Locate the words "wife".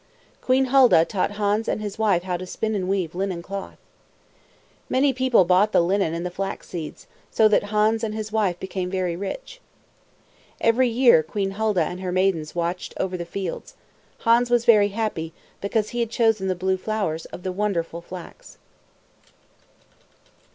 1.99-2.23, 8.31-8.59